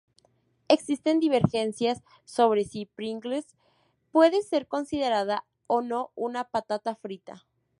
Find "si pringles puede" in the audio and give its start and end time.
2.65-4.41